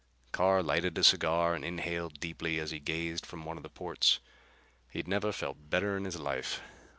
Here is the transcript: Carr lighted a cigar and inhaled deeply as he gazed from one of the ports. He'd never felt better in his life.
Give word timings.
Carr 0.31 0.63
lighted 0.63 0.97
a 0.97 1.03
cigar 1.03 1.53
and 1.53 1.63
inhaled 1.63 2.19
deeply 2.19 2.59
as 2.59 2.71
he 2.71 2.79
gazed 2.79 3.23
from 3.23 3.45
one 3.45 3.57
of 3.57 3.61
the 3.61 3.69
ports. 3.69 4.17
He'd 4.89 5.07
never 5.07 5.31
felt 5.31 5.69
better 5.69 5.95
in 5.95 6.05
his 6.05 6.17
life. 6.17 6.59